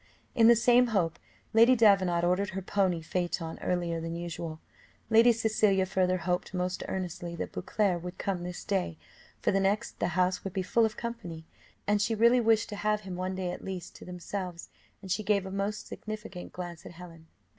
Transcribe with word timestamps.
In 0.33 0.47
the 0.47 0.55
same 0.55 0.87
hope, 0.87 1.19
Lady 1.53 1.75
Davenant 1.75 2.23
ordered 2.25 2.49
her 2.57 2.63
pony 2.63 3.03
phaeton 3.03 3.59
earlier 3.61 4.01
than 4.01 4.15
usual; 4.15 4.59
Lady 5.11 5.31
Cecilia 5.31 5.85
further 5.85 6.17
hoped 6.17 6.55
most 6.55 6.81
earnestly 6.87 7.35
that 7.35 7.51
Beauclerc 7.51 8.03
would 8.03 8.17
come 8.17 8.41
this 8.41 8.63
day, 8.63 8.97
for 9.41 9.51
the 9.51 9.59
next 9.59 9.99
the 9.99 10.07
house 10.17 10.43
would 10.43 10.53
be 10.53 10.63
full 10.63 10.85
of 10.85 10.97
company, 10.97 11.45
and 11.85 12.01
she 12.01 12.15
really 12.15 12.41
wished 12.41 12.69
to 12.69 12.77
have 12.77 13.01
him 13.01 13.15
one 13.15 13.35
day 13.35 13.51
at 13.51 13.63
least 13.63 13.95
to 13.97 14.03
themselves, 14.03 14.69
and 15.03 15.11
she 15.11 15.21
gave 15.21 15.45
a 15.45 15.51
most 15.51 15.85
significant 15.85 16.51
glance 16.51 16.83
at 16.83 16.93
Helen. 16.93 17.27